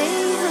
[0.00, 0.49] say